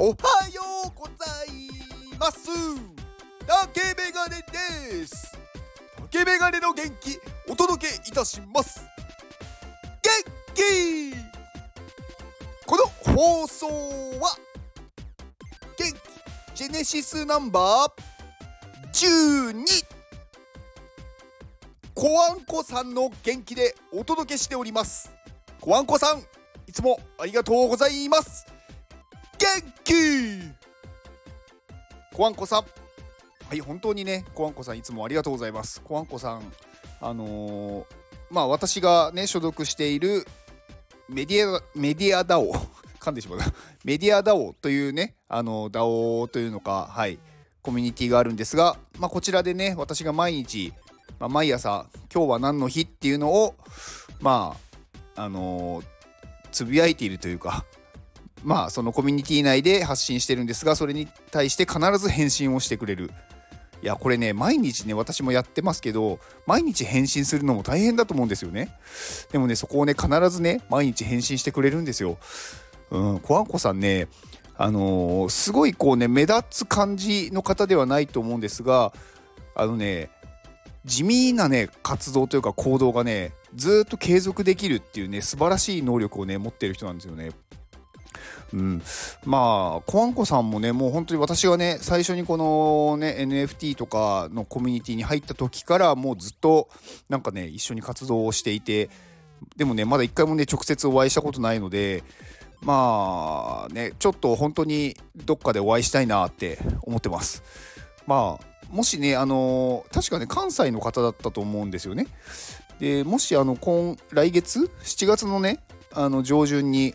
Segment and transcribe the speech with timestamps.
[0.00, 0.12] おは
[0.54, 1.10] ようござ
[1.52, 2.48] います。
[3.48, 4.36] 竹メガネ
[4.92, 5.36] です。
[6.12, 7.18] 竹メガネの元気
[7.48, 8.80] お届けいたします。
[10.00, 10.12] 元
[10.54, 11.16] 気。
[12.64, 13.66] この放送
[14.20, 14.36] は
[15.76, 15.92] 元
[16.54, 19.84] 気ジェネシスナンバー12
[21.94, 25.10] コアンコさんの元気でお届けしております。
[25.60, 26.20] コアンコさん
[26.68, 28.57] いつもありがとうございます。
[29.56, 29.94] 元気。
[32.14, 32.64] コアンコさん。
[33.48, 35.80] はい本当にねコアンコさんいつもありがとうございます。
[35.80, 36.52] コアンコさん
[37.00, 37.84] あのー、
[38.30, 40.26] まあ私がね所属している
[41.08, 42.52] メディアメディアダオ。
[43.00, 43.38] 噛んでしまう
[43.84, 47.18] メディアダオというねあのダオというのかはい
[47.62, 50.74] コミュニティがあるんですが、まあ、こちらでね私が毎日、
[51.20, 53.54] まあ、毎朝今日は何の日っていうのを
[54.20, 54.56] ま
[55.14, 55.84] ああのー、
[56.50, 57.64] つぶやいているというか
[58.44, 63.10] まあそのコミュニティ内で発信してるんですがそれに対して必ず返信をしてくれる。
[63.80, 68.76] いやこれね毎日ね私もやってますけど毎日返信するのも大変だと思うんですよね。
[69.30, 72.18] でもねそこをね必ずね毎日返信してくれるんですよ。
[72.90, 74.08] うんコアンコさんね
[74.56, 78.92] あのー、すごいこうね目立つ感じの方ではないと思うんですが
[79.54, 80.10] あのね
[80.84, 87.30] 地味なね活動というか行動がねずっと継続できるっていうね素晴らしい能力をね持ってる人なんですよね。
[88.52, 88.82] うん、
[89.24, 96.68] まあコアンコさんもねもう本当に私がね最初にこのね NFT とかのコミュニティに入った時からもうずっと
[97.08, 98.88] なんかね一緒に活動をしていて
[99.56, 102.02] でもねまだ一回もね直接お会いしたことないので
[102.62, 107.42] まあねちょっと本当にどっかでお会いしたいなって思ってます。
[108.06, 112.06] まあもしねあの確かね関西の方だったと思うんですよね。
[112.80, 115.60] でもしあの今来月？7月のね
[115.92, 116.94] あの上旬に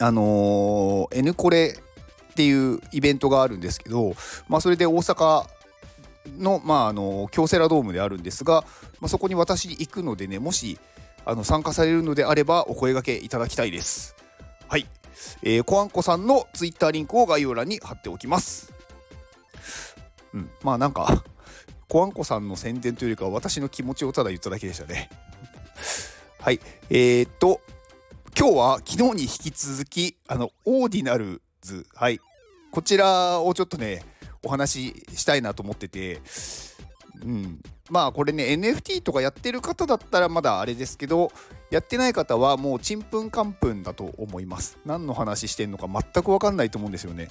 [0.00, 1.76] あのー、N コレ
[2.30, 4.14] っていうイベントがあるんですけど、
[4.48, 5.46] まあ、それで大阪
[6.38, 8.64] の、まあ、あの京セラドームであるんですが、
[9.00, 10.78] まあ、そこに私行くのでねもし
[11.24, 14.14] あの参加されるのであればお声がけいただきたいです。
[14.68, 14.86] はい、
[15.42, 18.72] えー、コアンコさんのツイッターリンクを概要欄に貼っておきます。
[20.32, 20.50] うん。
[20.62, 21.24] まあなんか
[21.88, 25.10] コアンコさんの宣伝というよりかは私の気持ちをただ言っただけでしたね。
[26.40, 26.60] はい。
[26.90, 27.60] えー、っと
[28.38, 32.20] 今日は昨日に引き続きあのオーディナルズはい。
[32.70, 34.04] こちらをちょっとね
[34.44, 36.20] お話ししたいなと思ってて
[37.24, 37.60] うん。
[37.90, 41.32] まあこれね NFT とかやってる方だったらまだあれですけど
[41.72, 44.78] やってない方はもうちんぷんかんぷんだと思います。
[44.86, 47.30] 何の話してんのか全く分かんないと思うんですよね。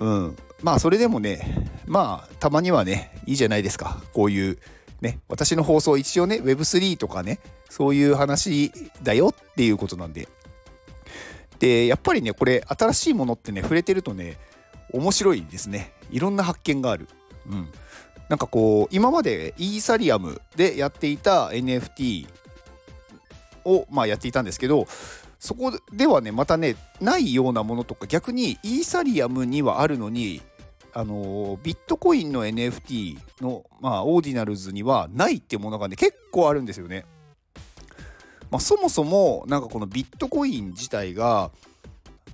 [0.00, 0.36] うん。
[0.64, 4.02] まあそれでもねまあたまにはねいいじゃないですか。
[4.12, 4.58] こういう
[5.00, 7.38] ね、私の放送一応ね、Web3 とかね、
[7.68, 8.72] そういう話
[9.02, 10.28] だよっていうことなんで。
[11.58, 14.38] で、やっぱりね、これ、新しいものってね、触れてるとね、
[14.92, 15.92] 面白いですね。
[16.10, 17.08] いろんな発見がある。
[17.48, 17.68] うん。
[18.28, 22.26] なんかこう、今までイーサリアムでやっていた NFT
[23.64, 24.86] を、まあ、やっていたんですけど、
[25.38, 30.42] そこではね、またね、ないようなものとか、逆にイーサリアムにはあるのに、
[30.94, 37.04] あのビットコインの NFT の、まあ、オーディナルズにはないっていうものがね結構あるんですよね。
[38.50, 41.50] まあ、そもそもなんかこのビットコイン自体が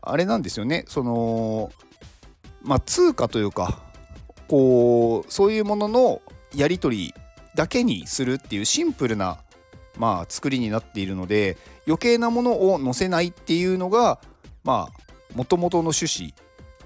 [0.00, 1.70] あれなんですよねその
[2.62, 3.82] まあ通貨というか
[4.48, 6.22] こうそういうものの
[6.54, 7.14] やり取り
[7.54, 9.38] だけにするっていうシンプルな
[9.98, 14.18] まあ作りになっているので余計なものを載せないっていうのが
[14.64, 16.34] まあもともとの趣旨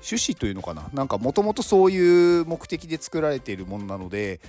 [0.03, 0.89] 趣旨というのかな？
[0.93, 4.41] なんかもともとそういう目的で作られているものなので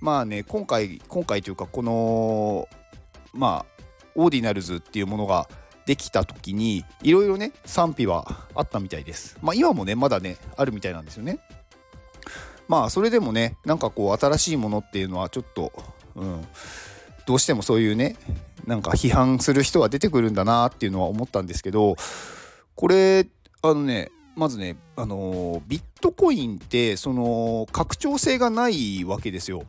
[0.00, 2.68] まあね今回今回というかこの
[3.32, 5.48] まあオーディナルズっていうものが
[5.86, 9.38] できた時にいろいろね賛否はあったみたいです。
[9.40, 11.38] まあ今もねまだねあるみたいなんですよね。
[12.68, 15.72] まあそれでもねなんかこう新しいものっていうのはちょっと
[16.14, 16.46] うん
[17.24, 18.16] どうしてもそういうね
[18.66, 21.96] なんか批判する人は出てくるんだなっていうのは思ったんですけど
[22.74, 23.26] これ
[23.62, 29.64] あのねまずね、あのビットコインってその拡張性がないわけですよ。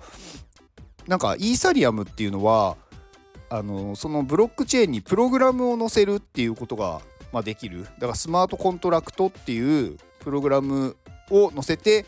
[1.07, 2.77] なんかイーサリアムっていうのは
[3.50, 7.01] あのそのブロックチェーンにプログラムを載せるっていうことが、
[7.33, 10.95] まあ、できるだからスマートコントラクトっていうプログラム
[11.31, 12.06] を載せて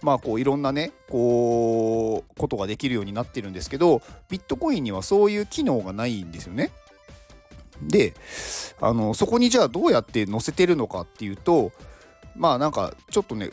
[0.00, 6.70] まあこういろんなねこうことができるようになってるんですけどビットコインにはそういう機能がないんですよね。
[7.82, 8.14] で
[8.80, 11.72] あのそこにじゃあどうやって載せてるのかっていうと
[12.36, 13.50] まあなんかちょっとね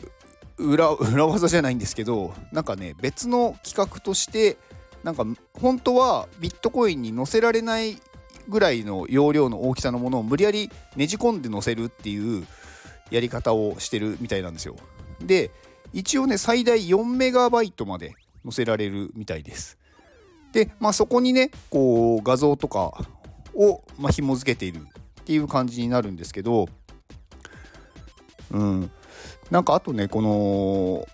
[0.58, 4.56] 裏裏技じゃないんですけどなんかね別の企画として
[5.02, 5.24] なんか
[5.54, 7.98] 本当はビットコインに載せられない
[8.48, 12.46] ぐらいの容量の大きさのものを無理やりねじ込んで載せるっていう
[13.10, 14.76] やり方をしてるみたいなんですよ。
[15.20, 15.50] で
[15.92, 18.14] 一応ね最大4メガバイトまで
[18.44, 19.78] 載せられるみたいです。
[20.52, 22.92] で、まあ、そこにねこう画像とか
[23.54, 24.80] を、まあ、紐付けている
[25.20, 26.68] っていう感じになるんですけど、
[28.52, 28.90] うん、
[29.50, 31.06] なんかあとねこの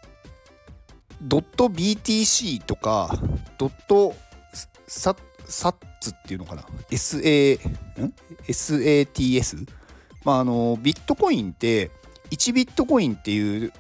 [1.22, 3.10] ドット BTC とか
[3.58, 4.14] ドット
[4.86, 7.58] ササッツっていうのかな？SA
[8.04, 8.14] ん
[8.46, 9.68] ？SATS
[10.24, 11.90] まああのビットコインって
[12.30, 13.72] 1ビットコインっていう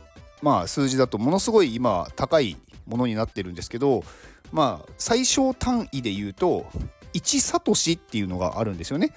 [0.42, 2.56] まあ数字だとものすごい今高い
[2.86, 4.02] ものになってるんですけど
[4.52, 6.66] まあ最小単位で言うと
[7.14, 9.12] 1サトシっていうのがあるんですよね。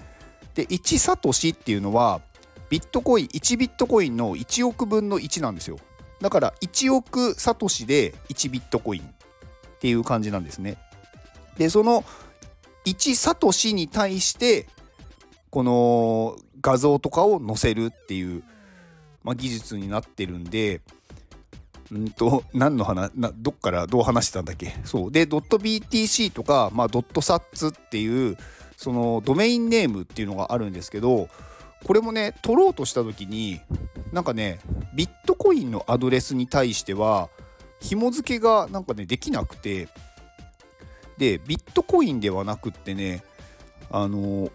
[0.55, 2.21] で1サトシっていうのは
[2.71, 5.77] ビットコイン1ビットコインの1億分の1なんですよ。
[6.21, 9.05] だから1億サトシで1ビットコインっ
[9.79, 10.77] ていう感じなんですね。
[11.57, 12.05] でその
[12.85, 14.67] 1サトシに対して
[15.49, 18.43] この画像とかを載せるっていう、
[19.23, 20.79] まあ、技術になってるんで
[21.93, 24.73] んと何の話などっからどう話してたんだっけ？
[24.85, 28.37] そうで .btc とか、まあ、ドットサッツっていう
[28.77, 31.27] そのドメインネームっていうのがあるんですけど
[31.83, 33.59] これもね取ろうとした時に
[34.11, 34.59] なんかね
[34.93, 37.29] ビットコインのアドレスに対しては
[37.79, 39.87] 紐付けがなんかねできなくて
[41.17, 43.23] でビットコインではなくってね
[43.89, 44.49] あの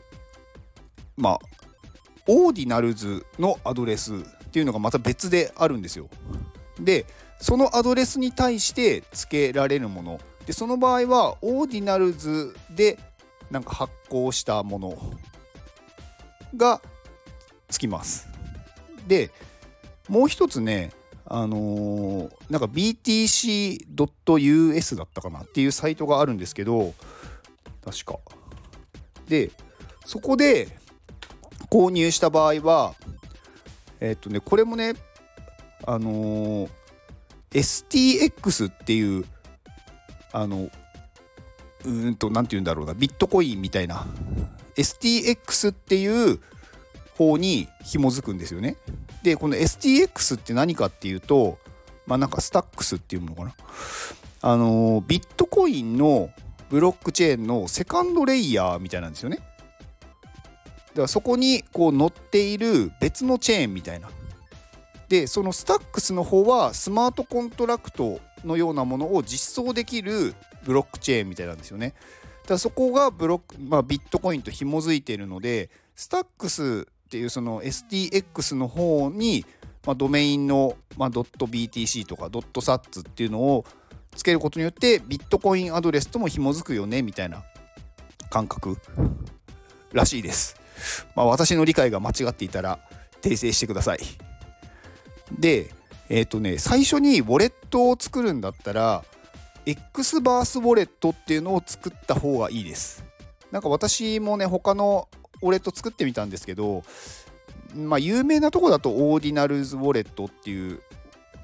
[1.16, 1.38] まあ
[2.28, 4.18] Ordinals のアドレスっ
[4.50, 6.08] ていうのがまた別であるんですよ。
[6.80, 7.06] で
[7.38, 12.98] そのアドレスに対して付けられるものでその場合は Ordinals で
[13.50, 15.12] なんか発行したもの
[16.56, 16.80] が
[17.68, 18.28] つきます。
[19.06, 19.30] で
[20.08, 20.90] もう一つね
[21.24, 23.86] あのー、なんか btc.us
[24.96, 26.94] だったかなっていうサイトがあるんですけど
[27.84, 28.18] 確か
[29.28, 29.50] で
[30.04, 30.68] そこで
[31.68, 32.94] 購入した場合は
[34.00, 34.94] えっ、とねこれもね
[35.84, 36.70] あのー、
[37.50, 39.24] STX っていう
[40.32, 40.70] あの
[41.84, 44.06] うんと何て言うんだろうなビットコインみたいな
[44.76, 46.40] STX っていう
[47.16, 48.76] 方に紐づくんですよね。
[49.22, 51.58] でこの STX って何かっていうと
[52.06, 53.54] まあなんか Stacks っていうものかな。
[54.42, 56.30] あのビットコインの
[56.68, 59.36] ブロックチェーンの second layer みたいなんですよね。
[59.36, 64.08] だからそこにこう載っている別のチェーンみたいな。
[65.08, 70.34] でその Stacks の方はスマートコントラクトのようなものを実装できる
[70.64, 71.94] ブロックチェーンみたいなんですよね。
[72.42, 79.46] だからそこがブロック、まあ、ビットコインと紐づいているのでスタックスっていうその STX の方に、
[79.86, 83.64] まあ、ドメインの、まあ、.btc とか .sats っていうのを
[84.16, 87.44] つけることによってビットコインアドレスとも紐づくよねみたいな
[88.28, 88.76] 感覚
[89.92, 90.56] らしいです。
[91.14, 92.80] まあ、私の理解が間違っていたら
[93.22, 93.98] 訂正してください。
[95.38, 95.70] で、
[96.08, 99.04] えっ、ー、とね、最初にウォレットを作るんだったら
[99.64, 103.04] X バースウォレットっていうのを作った方がいいです。
[103.52, 105.08] なんか私もね、他の
[105.42, 106.82] ウォレット作ってみたんですけど、
[107.74, 110.80] まあ、有名なとこだとオーディナルズウォレットっていう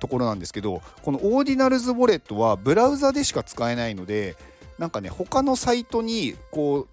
[0.00, 4.36] ところなんですけどこのオーディナルズウォレットはブラウザでしか使えないので
[4.78, 6.88] なんかね他のサイトにこ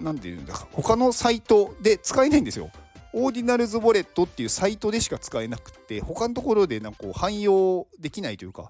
[0.00, 2.70] う何て言うんだ他のサイトで使えないんですよ。
[3.14, 8.68] オーディナルズウォレットっていうサイトでしか使えなくて他のところでなんかこう汎用できないというか、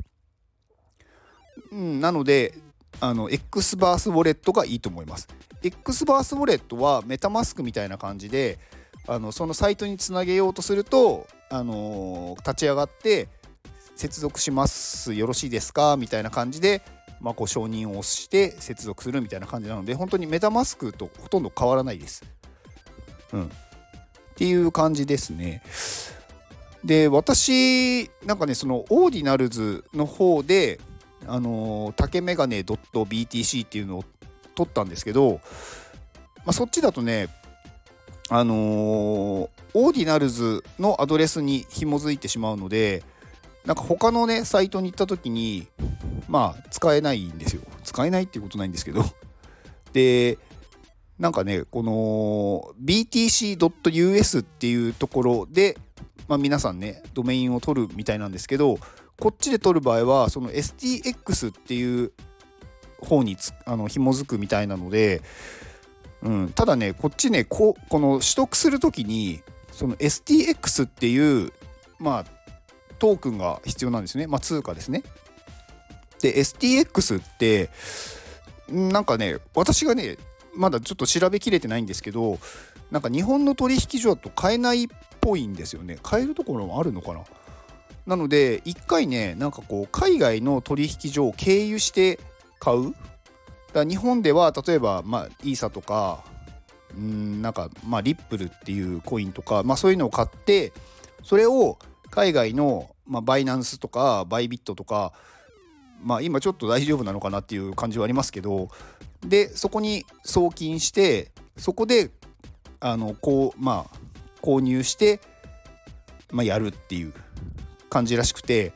[1.73, 2.55] うん、なので
[3.01, 5.29] あの X バースウォレットがいいと思います。
[5.63, 8.59] X バースウォレットはメタマスクみたいな感じで
[9.07, 13.29] あのそのサイトにつなげようとすると、あのー、立ち上がって
[13.95, 15.97] 接続しますよろしいですか？
[15.97, 16.83] みたいな感じで、
[17.21, 22.25] まあ、こう承認を押して接続するみたいな感じなので本当にメタマスクとほとんど変わらないです。
[23.33, 23.49] うん、っ
[24.37, 25.63] ていう感じですね。
[26.85, 30.79] で私なんかねそのオーディナルズの方で
[31.29, 34.05] あの竹メガネ .btc っていうのを
[34.55, 35.41] 取ったんですけど、
[36.39, 37.29] まあ、そっちだとね
[38.29, 43.05] あのー、オーディナルズのアドレスに紐づいてしまうので
[43.65, 45.69] なんか他のねサイトに行った時に
[46.29, 47.63] まあ使えないんですよ。
[47.85, 49.05] 使えないっていうことないんですけど。
[49.93, 50.39] で
[51.19, 55.79] なんかねこの btc.us っていうところで、
[56.29, 58.79] まあ、皆さんねドメインを取るみたいなんですけど
[59.19, 62.13] こっちで取る場合はその stx っていう
[63.01, 65.23] 方につあの紐づくみたいなので、
[66.23, 69.43] うん、ただねこっちねここの取得する時に
[69.73, 71.53] その STX っていう
[71.99, 72.25] まあ
[72.99, 75.03] トークンが必要なんですね、まあ、通貨ですね。
[76.21, 77.71] で STX って
[78.69, 80.17] なんかね私がね
[80.55, 82.39] まだちょっと調べきれてないんですけど
[82.91, 84.87] なんか日本の取引所だと買えないっ
[85.21, 85.99] ぽいんですよね。
[86.03, 87.21] 買えるところもあるのかな？
[88.07, 92.21] なので一回ねなんかこう海外の取引所を経由して
[92.59, 92.95] 買う。
[93.73, 96.25] だ日本では例えば、まあ、イーサとか
[96.97, 100.73] うんなんか、まあ、リップルっていうコインとか、まあ、そういうのを買って
[101.23, 101.79] それを
[102.11, 105.13] 海外の、まあ、バイナンスとかバイビットとか
[106.03, 108.71] まあ今ちょっと大丈夫なのかなっていう感じはありますけど
[109.27, 112.11] でそこに送金してそこで
[112.81, 113.97] あのこうまあ
[114.43, 115.21] 購入して、
[116.31, 117.13] まあ、やるっていう。
[117.97, 118.75] 感じらしくて、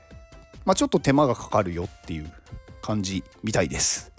[0.64, 2.32] まあ、ちょっと手間がかかるよっていう
[2.80, 4.12] 感じみたいです。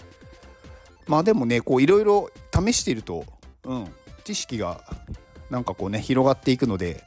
[1.08, 3.24] まあでもねこういろいろ試していると、
[3.64, 3.88] うん、
[4.22, 4.80] 知識が
[5.50, 7.02] なんかこうね広がっていくので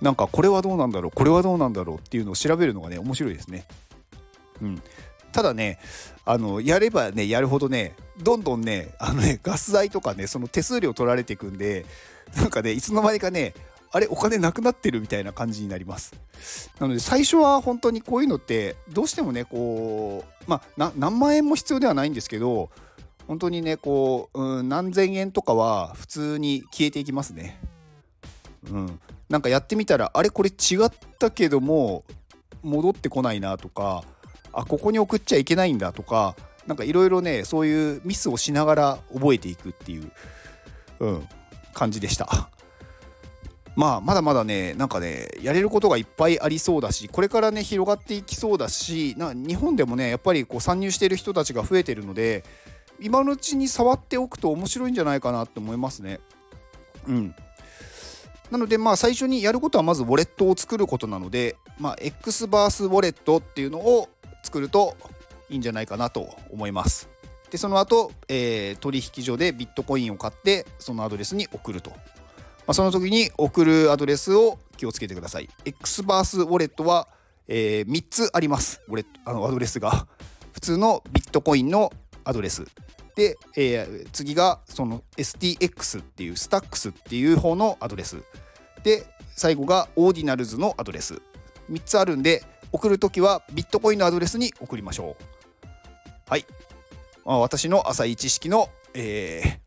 [0.00, 3.66] なんかこれはどうなんだろうこれはどうなんだろうっていうのを調べるのがね面白いですね。
[4.62, 4.82] うん、
[5.32, 5.78] ただね
[6.24, 11.84] あのやればねやるほどねどんどんねあのねガス代とかねその手数料取られていくんで
[12.34, 13.52] なんかねいつの間にかね
[13.92, 16.14] あれお金なくなってるみたいな感じになります。
[16.78, 22.70] なので最初は本当にこういうのってどうしてもねこうまあ何万円も必要ではないんですけど
[23.26, 27.60] 本当にねこう、うん、何千円とかは普通に消えていきますね。
[28.70, 29.00] うん。
[29.28, 32.04] なんかやってみたらあれこれ違ったけども
[32.62, 34.04] 戻ってこないなとか
[34.52, 40.10] あここに送っちゃいけないんだとかなんかいろいろねそういうミスをしながら覚えていくっていう、
[41.00, 41.28] うん、
[41.74, 42.50] 感じでした。
[43.76, 52.42] まあまだまだねなんかねやれることがいっぱいありそうだしこれからね広がっていきそうだしな日本でもねやっぱりこう参入している人たちが増えてるので
[52.98, 56.20] 今のうちに触っておくと面白いんじゃないかなって思いますね
[57.06, 57.34] うん
[58.50, 64.08] なのでまあ最初にやることはまずウォレットを作ることなので、まあ、X バースウォレットっていうのを
[64.42, 64.96] 作ると
[65.48, 67.08] いいんじゃないかなと思います。
[67.50, 71.92] でその後、えー、取引所でビットコインを買ってそのアドレスに送ると。
[72.66, 75.48] まあ、その時に送るアドレスを気をつけてください。
[75.64, 77.08] X バースウォレットは、
[77.48, 78.82] えー、3つあります。
[78.88, 80.06] ウォレットあのアドレスが。
[80.52, 81.92] 普通のビットコインの
[82.24, 82.64] アドレス。
[83.14, 88.16] で、えー、次がその STX っていうスタックスっていう方のアドレス。
[88.82, 89.06] で、
[89.36, 91.20] 最後がオーディナルズのアドレス。
[91.70, 92.42] 3つあるんで、
[92.72, 95.24] 送るときはビットコインのアドレスに送りましょう。
[96.28, 96.46] はい。
[97.24, 99.65] まあ、私の浅い知識の、えー、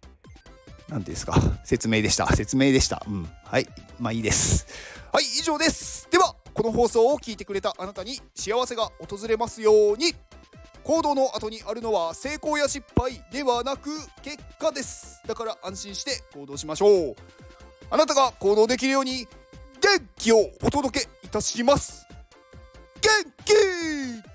[0.89, 2.27] 何ですか、説明でした。
[2.35, 3.03] 説明でした。
[3.07, 3.29] うん。
[3.43, 3.67] はい。
[3.99, 4.67] まあいいです。
[5.11, 6.07] はい、以上です。
[6.11, 10.13] では、この放送を聞いてくれたあなたに幸せが訪れますように。
[10.83, 13.91] 行動の後にあるのは成功や失敗ではなく
[14.23, 15.21] 結果です。
[15.27, 17.15] だから安心して行動しましょう。
[17.91, 19.27] あなたが行動できるように
[19.81, 22.07] 元気をお届けいたします。
[23.01, 23.11] 元
[23.45, 24.28] 気